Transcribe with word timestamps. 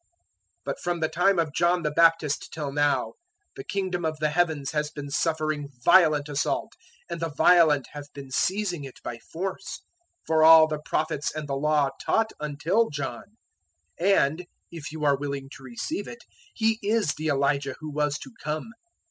011:012 0.61 0.61
But 0.65 0.79
from 0.79 0.99
the 0.99 1.09
time 1.09 1.37
of 1.37 1.53
John 1.53 1.83
the 1.83 1.91
Baptist 1.91 2.51
till 2.51 2.71
now, 2.71 3.13
the 3.55 3.63
Kingdom 3.63 4.03
of 4.03 4.17
the 4.17 4.31
Heavens 4.31 4.71
has 4.71 4.89
been 4.89 5.11
suffering 5.11 5.69
violent 5.85 6.27
assault, 6.27 6.73
and 7.07 7.19
the 7.19 7.29
violent 7.29 7.85
have 7.91 8.05
been 8.11 8.31
seizing 8.31 8.83
it 8.83 8.99
by 9.03 9.19
force. 9.19 9.83
011:013 10.21 10.25
For 10.25 10.43
all 10.43 10.65
the 10.67 10.81
Prophets 10.83 11.31
and 11.35 11.47
the 11.47 11.55
Law 11.55 11.89
taught 12.03 12.31
until 12.39 12.89
John. 12.89 13.37
011:014 14.01 14.15
And 14.17 14.47
(if 14.71 14.91
you 14.91 15.05
are 15.05 15.15
willing 15.17 15.49
to 15.51 15.61
receive 15.63 16.07
it) 16.07 16.23
he 16.55 16.79
is 16.81 17.13
the 17.13 17.27
Elijah 17.27 17.75
who 17.79 17.91
was 17.91 18.17
to 18.17 18.31
come. 18.43 18.69